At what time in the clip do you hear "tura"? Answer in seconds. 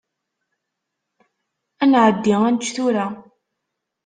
2.75-3.07